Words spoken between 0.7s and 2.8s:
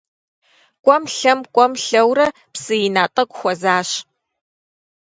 КӀуэм-лъэм, кӀуэм-лъэурэ, псы